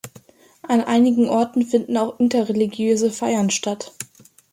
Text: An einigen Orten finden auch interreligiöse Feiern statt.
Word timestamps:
An 0.67 0.83
einigen 0.83 1.29
Orten 1.29 1.61
finden 1.61 1.95
auch 1.95 2.19
interreligiöse 2.19 3.11
Feiern 3.11 3.51
statt. 3.51 3.93